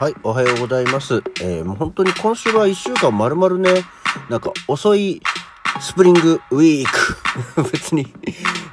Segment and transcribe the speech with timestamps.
[0.00, 1.22] はい、おはようございます。
[1.42, 3.82] えー、もう本当に今週は一週間丸々ね、
[4.30, 5.20] なんか遅い
[5.78, 6.86] スプリングウィー
[7.54, 7.62] ク。
[7.70, 8.10] 別に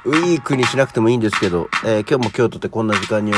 [0.06, 3.34] ウィークにしなくてもいいんですけど、えー、今日も京都でこんな時間に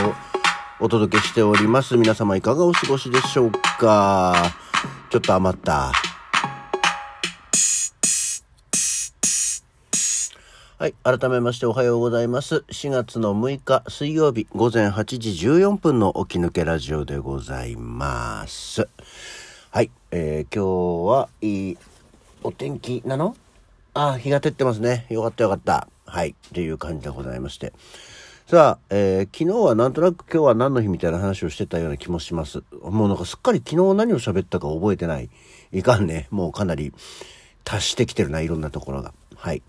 [0.78, 1.96] お届けしております。
[1.96, 4.36] 皆様いかがお過ごしでしょうか？
[5.10, 5.90] ちょっと余った。
[10.80, 10.94] はい。
[11.04, 12.64] 改めましておはようございます。
[12.70, 18.88] 4月の6日水曜日午前8時14分の起き抜けラジオでございます。
[19.70, 19.90] はい。
[20.10, 21.78] えー、今日はいい
[22.42, 23.36] お天気なの？
[23.92, 25.04] あ、日が照ってますね。
[25.10, 25.86] よかったよかった。
[26.06, 26.30] はい。
[26.30, 27.74] っていう感じでございまして。
[28.46, 32.62] さあ、えー、昨日はなんとなく今日は何の日みたいな話をしてたような気もします。
[32.80, 35.28] もうなんかすっかり昨日何を喋ったか覚えてない。
[35.72, 36.26] いかんね。
[36.30, 36.94] もうかなり
[37.64, 39.12] 達してきてるな、いろんなところが。
[39.36, 39.62] はい。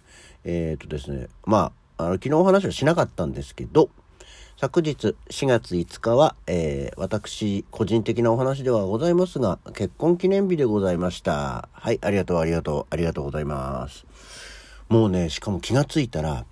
[0.44, 3.90] えっ、ー、とですね、まあ、あの、昨日お話はしなかったんですけど、
[4.58, 11.68] 昨日4月5日は、えー、私個人的なお話ではございますが、結婚記念日でございました。
[11.72, 14.06] はい、ありがとう、ありがとう、ありがとうございます。
[14.88, 16.46] もうね、しかも気がついたら、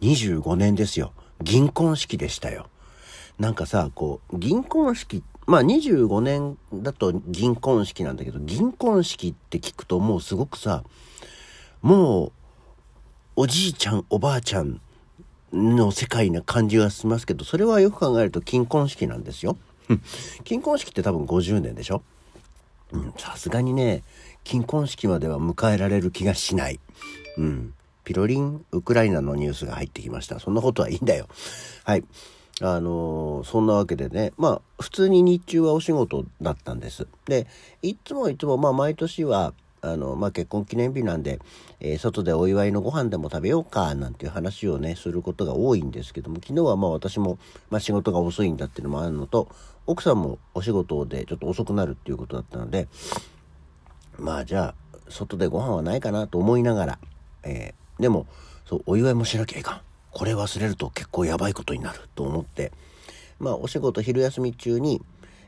[0.00, 1.12] 25年ですよ。
[1.42, 2.68] 銀婚式でしたよ。
[3.38, 10.84] なんかさ、こう、銀婚式、まあ25年だと銀婚式なんだけど、銀婚式って聞くともうすごくさ、
[11.82, 12.32] もう
[13.36, 14.80] おじいちゃん、おばあちゃん
[15.52, 19.56] の世界な感じがしますけど、それはよく考えると金婚式なんですよ。
[20.44, 22.02] 金婚式って多分50年でしょ
[23.18, 24.04] さすがにね、
[24.44, 26.78] 金婚式までは迎えられる気がしない。
[27.36, 27.74] うん。
[28.04, 30.38] ピロリン、ウクライナのニュースが入ってきました。
[30.38, 31.26] そんなことはいいんだよ。
[31.82, 32.04] はい。
[32.60, 37.08] あのー、そんなわけでね、まあ、普通に日中はお仕事だったんです。
[37.24, 37.48] で、
[37.82, 41.40] いつもいつも、まあ、毎年は、あの、まあ、結婚記念日なんで、
[41.80, 47.38] えー、外でお祝いのご飯でも食べようか、なんていう話をね、することが多いんですけども、昨日はまあ私も、
[47.70, 49.48] まあ、仕事が遅いんだっていうのもあるのと、
[49.86, 52.88] 奥さんもお仕事でちょっと遅くなるっていうことだったので、
[54.18, 56.98] まあじゃあ、外でご飯はないかなと思いながら、
[57.42, 58.26] えー、でも、
[58.66, 59.80] そう、お祝いもしなきゃいかん。
[60.10, 62.72] これ忘れると結構やばいことになると思って、
[63.38, 65.02] まあお仕事昼休み中に、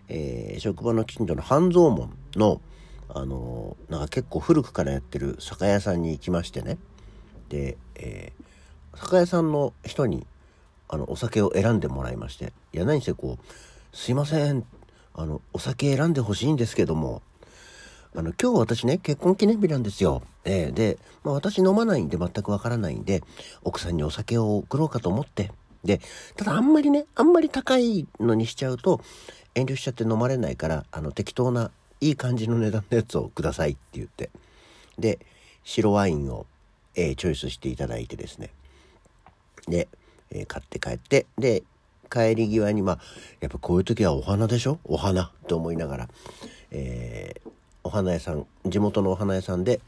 [0.08, 2.60] えー、職場の近所の半蔵門の、
[3.08, 6.78] あのなんか結構古くからやってる酒屋さんに行きましてね。
[7.48, 10.26] で、えー、酒屋さんの人に
[10.88, 12.52] あのお酒を選んでもらいまして。
[12.72, 13.44] いや何せこう
[13.96, 14.64] 「すいません。
[15.14, 17.22] あのお酒選んでほしいんですけども。
[18.14, 23.22] あの今日私ね結婚記念日なんですよ」えー、で、まあ、私飲まないんで全くわからないんで
[23.62, 25.52] 奥さんにお酒を送ろうかと思って。
[25.84, 26.00] で
[26.34, 29.00] ただあんまりねあんまり高いのにしちゃうと
[29.54, 31.70] 遠慮しちゃって飲まれないからあの適当な
[32.00, 34.30] いい感じの値段のやつをくださいって言って。
[34.98, 35.18] で、
[35.64, 36.46] 白ワインを、
[36.94, 38.50] えー、チョイスしていただいてですね。
[39.68, 39.88] で、
[40.30, 41.62] えー、買って帰って、で、
[42.10, 42.98] 帰り際に、まあ、
[43.40, 44.78] やっぱこういう時はお花でしょ？
[44.84, 46.08] お花って思いながら、
[46.70, 47.50] えー、
[47.82, 49.80] お花屋さん、地元のお花屋さんで、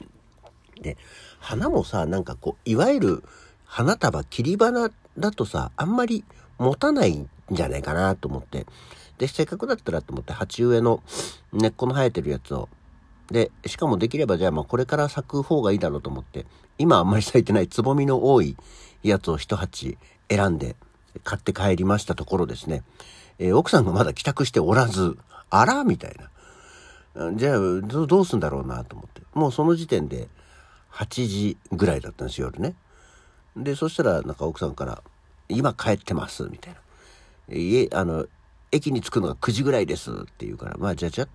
[0.80, 0.96] で、
[1.38, 3.24] 花もさ、なんかこう、いわゆる
[3.64, 6.24] 花束、切り花だとさ、あんまり
[6.58, 8.66] 持たないんじゃないかなと思って、
[9.18, 11.02] で、せっかくだったらと思って鉢植えの
[11.52, 12.68] 根っこの生えてるやつを、
[13.30, 16.46] で、しかもできればじゃあまあこれから咲く方がいいだろうと思って、
[16.78, 18.56] 今あんまり咲いてないつぼみの多い
[19.02, 19.98] やつを一鉢
[20.30, 20.76] 選んで
[21.24, 22.82] 買って帰りましたところですね、
[23.38, 25.18] えー、奥さんがまだ帰宅しておらず、
[25.50, 26.16] あらみたい
[27.14, 27.32] な。
[27.34, 29.22] じゃあどうすんだろうなと思って。
[29.34, 30.28] もうその時点で
[30.92, 32.74] 8時ぐらいだったんですよ、夜ね。
[33.56, 35.02] で、そしたらなんか奥さんから、
[35.48, 36.74] 今帰ってます、みたい
[37.48, 37.56] な。
[37.56, 38.26] 家、あの、
[38.72, 41.24] 駅に着くのが9時ぐらいですって言うから、まあじゃあじゃ。
[41.24, 41.28] あ、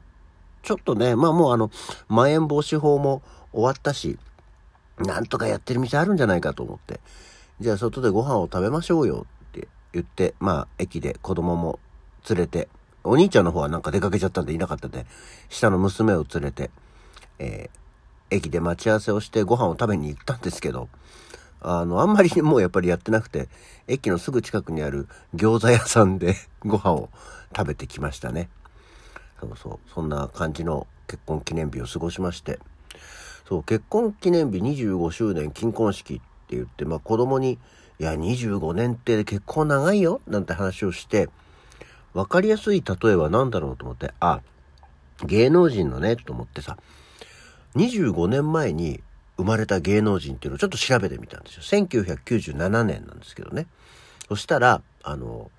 [0.61, 1.71] ちょっとね、まあもうあの、
[2.07, 3.21] まん延防止法も
[3.51, 4.17] 終わったし、
[4.97, 6.99] なんとかやってる店あるんじゃないかと思って、
[7.59, 11.79] じゃあ外でご飯を食べましょうよって言って、まあ駅で子供も
[12.29, 12.69] 連れて、
[13.03, 15.05] お兄ちゃんの方はなんか出かけちゃったんでいなかったんで、
[15.49, 16.71] 下の娘を連れて、
[17.39, 20.87] えー、駅で待ち合わせをしてご飯を食べに行ったんですけど、
[21.63, 23.47] あの、あんまりもうやっぱりやってなくて、
[23.87, 27.09] 駅のすぐ近くにある餃子屋さんで ご飯を
[27.55, 28.49] 食べてきましたね。
[29.39, 32.59] そうそう、そんな感じの結婚記念日を過ごしまして。
[33.47, 36.17] そう、結婚記念日25周年金婚式っ
[36.47, 37.59] て言って、まあ子供に、
[37.99, 41.29] いや、25年って結構長いよなんて話をして、
[42.13, 44.41] わかりやすい例えは何だろうと思って、あ、
[45.25, 46.77] 芸能人のね、と思ってさ、
[47.75, 49.01] 25年前に
[49.37, 51.63] 生まれた芸能人っていうのをちょっと調べてみたんですよ。
[51.63, 53.67] 1997年なんですけどね。
[54.27, 55.49] そしたら、あの、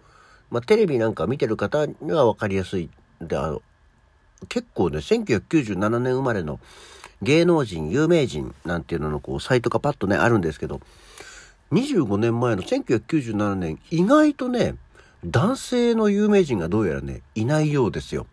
[0.51, 2.89] まあ、テレビなんか見てる方には分かりやすい。
[3.21, 3.63] で、あの、
[4.49, 6.61] 結構ね、1997年生まれの
[7.23, 10.81] 芸能人、有名人なんていうののこう、サイトがパッとね、あるんですけど、
[11.73, 14.77] 25年前の1997年、意外とね、
[15.25, 18.27] 男性の有名人がどうやらね、いないようですよ。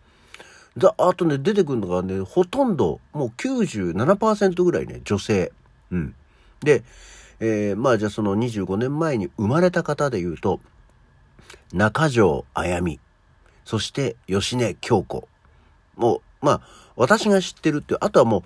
[0.76, 5.52] ザーッとね、出てくるのがね、ほとんど、もう97%ぐらいね、女性。
[5.90, 6.14] うん。
[6.60, 6.82] で、
[7.40, 10.60] えー、まあじゃあその25年前に生まれた方で言うと、
[11.72, 13.00] 中条あやみ、
[13.64, 15.28] そして吉根京子。
[15.96, 16.60] もう、まあ、
[16.96, 18.44] 私が知ってるって、あとはも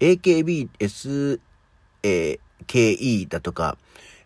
[0.00, 0.68] う、AKB、
[2.02, 3.76] SAKE だとか、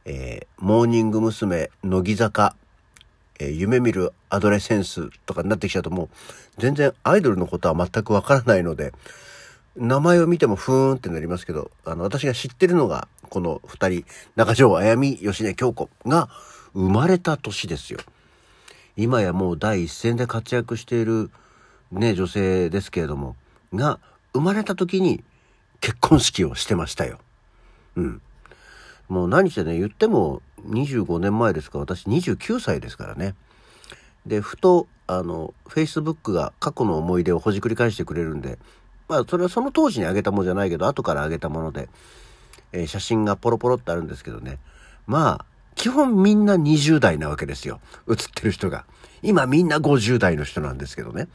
[0.04, 1.70] えー、モーニング娘。
[1.82, 2.56] 乃木坂、
[3.40, 6.08] え、夢見るアドレセンスとかになってきちゃうともう、
[6.58, 8.92] 全然アイドルのことは全くわからないので、
[9.76, 14.04] 名前を見てもふーんってなりますけど、あの、私が知ってるのが、この二人、
[14.36, 16.28] 中条あやみ、吉根京子が
[16.74, 18.00] 生まれた年ですよ。
[18.96, 21.30] 今やもう第一線で活躍している
[21.92, 23.36] ね、女性ですけれども、
[23.74, 23.98] が、
[24.32, 25.24] 生まれた時に
[25.80, 27.18] 結婚式をしてましたよ。
[27.96, 28.22] うん。
[29.10, 33.34] もう何してね、言っても25年前ですから、私29歳ですからね。
[34.24, 38.58] で、ふと、あの、Facebook が過去の思い出をほじくり返してくれるんで、
[39.08, 41.88] まあ、それはその当時にあげたものじゃないけど、後からあげたもので、
[42.72, 44.58] えー、写真がポロポロってあるんですけどね。
[45.08, 47.80] まあ、基本みんな20代なわけですよ。
[48.06, 48.84] 写ってる人が。
[49.22, 51.26] 今みんな50代の人なんですけどね。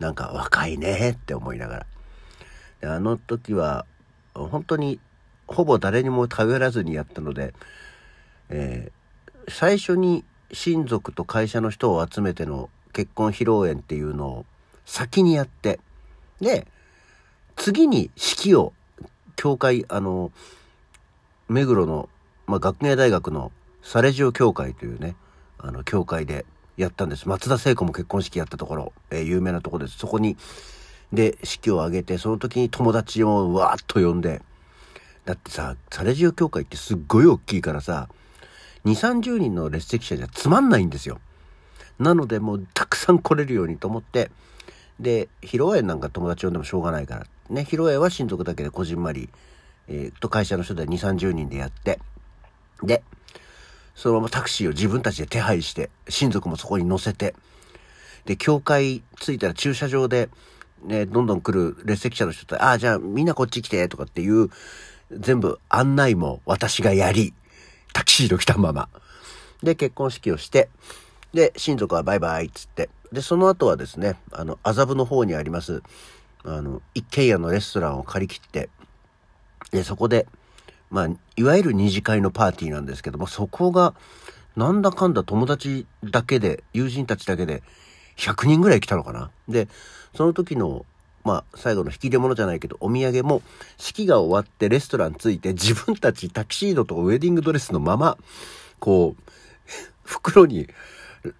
[0.00, 1.86] なんか若いねって思いながら。
[2.80, 3.86] であの時は、
[4.34, 4.98] 本当に
[5.50, 7.54] ほぼ誰にも頼らずにやったので、
[8.48, 14.46] えー、最初に親族と会社の人を集めての結婚披露宴っていうのを
[14.84, 15.80] 先にやって、
[16.40, 16.66] で、
[17.56, 18.72] 次に式を、
[19.36, 20.32] 教会、あの、
[21.48, 22.08] 目黒の、
[22.46, 25.16] まあ、学芸大学のサレジオ教会というね、
[25.58, 26.46] あの、教会で
[26.76, 27.28] やったんです。
[27.28, 29.98] 松田聖子も結婚式やったところ、えー、有名なところです。
[29.98, 30.36] そこに、
[31.12, 34.42] で、式を挙げて、その時に友達をわーっと呼んで、
[35.30, 38.08] だってさ、サレジオ教会ってすっごい大きいからさ、
[38.84, 41.20] 2、30人の列席者じゃつまんないんですよ。
[42.00, 44.32] なのでもうたくさん来れるようにと思って、
[44.98, 47.26] で、披露宴なんか友達呼んでもしょうがないから。
[47.48, 49.28] ね、披露宴は親族だけでこじんまり、
[49.86, 52.00] えー、と会社の人で2、30人でやって、
[52.82, 53.04] で、
[53.94, 57.36] そのままタクシーを自分たちで手配して、親族もそこに乗せて、
[58.24, 60.28] で、教会着いたら駐車場で、
[60.82, 64.50] ね、どんどん来る列席者の人と、ああ、じゃあみんなこっち来て、とかっていう、
[65.10, 67.34] 全部案内も私がやり、
[67.92, 68.88] タキシード着たまま。
[69.62, 70.68] で、結婚式をして、
[71.34, 75.82] で、親族はバイバイっつって、で、その後はですね、あの、麻布の方にあります、
[76.44, 78.68] あの、一軒家のレストランを借り切って、
[79.70, 80.26] で、そこで、
[80.90, 83.94] まあ、いわゆる二次会のパーティーなんですけども、そこが、
[84.56, 87.62] なんだかんだ友達だけで、友人たちだけで、
[88.16, 89.30] 100人ぐらい来たのかな。
[89.48, 89.68] で、
[90.16, 90.84] その時の、
[91.24, 93.42] まあ、最後の引き出物じゃないけど、お土産も、
[93.76, 98.16] 式が終わってレストラン着いて、自分たちタキシードとかウェディングドレスのまま、
[98.78, 99.22] こう、
[100.04, 100.68] 袋に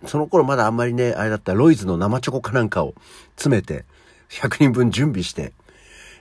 [0.07, 2.95] その頃まだあんまりね、あれだったロイズの生チョコかなんかを
[3.37, 3.85] 詰めて、
[4.29, 5.53] 100人分準備して、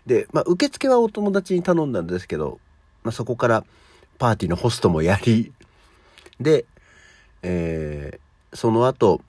[0.06, 2.60] で、まあ、受付はお友達に頼んだんですけど、
[3.04, 3.66] まあ、そこから
[4.18, 5.52] パーティーのホストもやり、
[6.40, 6.66] で、
[7.42, 9.22] えー、その後、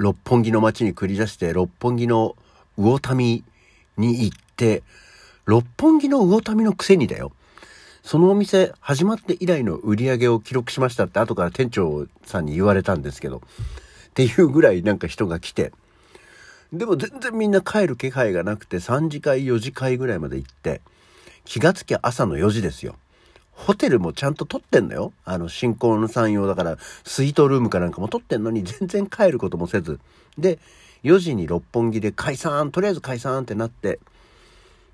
[0.00, 2.36] 六本木の街に繰り出して、六本木の
[2.76, 3.44] 魚民
[3.96, 4.84] に行って、
[5.44, 7.32] 六本木の魚民のくせにだよ。
[8.04, 15.72] そのお店始まって以来の売り上げを記録しましたって後から店長さんに言われたんですけど、っていうぐらいなんか人が来て、
[16.72, 20.80] でも全然みんな帰る気配がなくて3次会4次会ぐらいまで行って、
[21.44, 22.94] 気がつきゃ朝の4時ですよ。
[23.58, 25.12] ホテルもちゃんと取ってんのよ。
[25.24, 29.98] あの、新婚の産用だから、スイートルームかなんかも取ってんのに全然帰ることもせず。
[30.38, 30.60] で、
[31.02, 33.98] 4時に六本木で解散、とりあえず解散ってなって、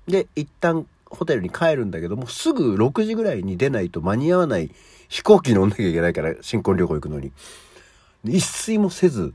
[0.07, 4.71] で、一旦ホテルに帰るんだけども、すぐ6時ぐらいに出ないと間に合わない
[5.09, 7.31] 飛行機乗んなきゃいけないから、新婚旅行行くのに。
[8.25, 9.33] 一睡もせず、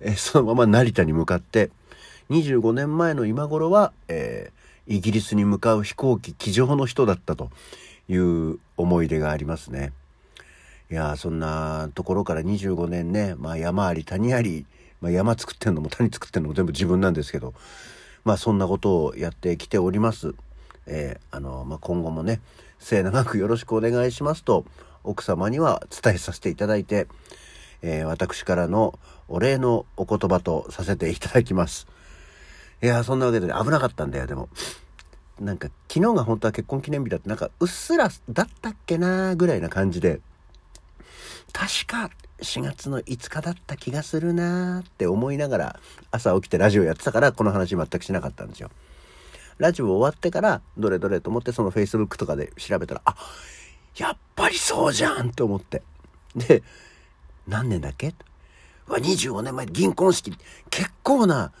[0.00, 1.70] えそのまま成田に向かって、
[2.30, 7.50] 25年前の今頃は、えー、イギリスに向かう飛行機機上の人だったと
[8.08, 9.92] いう思い出がありますね。
[10.90, 14.66] いやそんなところから25年ね、まあ山あり谷あり、
[15.00, 17.54] まあ山作ってんのも谷作ってんのも全部自分なんですけど、
[18.24, 20.34] まあそんなことをやってきております。
[20.86, 22.40] えー、あの、まあ、今後もね、
[22.78, 24.64] 末永くよろしくお願いしますと、
[25.04, 27.06] 奥様には伝えさせていただいて、
[27.82, 31.86] えー、私からのお礼のお言葉とさせていただきます。
[32.82, 34.48] いやそんなわけで危なかったんだよ、でも。
[35.40, 40.20] なんか、昨日が本当は結婚記念日だって、なんか、うっすらだったっけなぐらいな感じで、
[41.52, 42.10] 確か
[42.40, 48.70] 4月の5日だった気がするなって思いながら、朝起きてラジオやってたから、この話全くしなかったんですよ。
[49.58, 53.16] ラジオ終わってから、どれどれと思って、その Facebook とかで調べたら、あ、
[53.96, 55.82] やっぱりそうじゃんと思って。
[56.34, 56.62] で、
[57.46, 58.14] 何年だっけ
[58.88, 60.32] ？25年前銀婚式、
[60.70, 61.52] 結構な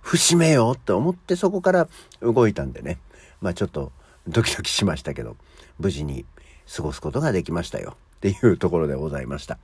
[0.00, 1.88] 節目よって思ってそこから
[2.20, 2.98] 動いたんでね。
[3.40, 3.92] まあちょっと
[4.26, 5.36] ドキドキしましたけど、
[5.78, 6.24] 無事に
[6.74, 9.58] 過ごすことができましたよっていうところでございました。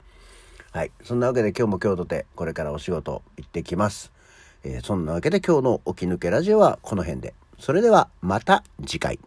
[0.73, 0.93] はい。
[1.05, 4.13] そんなわけで今日も今日とてこれからお仕事行ってきます。
[4.63, 7.35] えー、そんなわけで今日の起き抜けラジオはこの辺で。
[7.59, 9.19] それではまた次回。